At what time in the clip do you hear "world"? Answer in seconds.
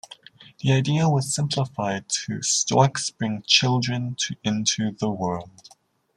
5.11-5.69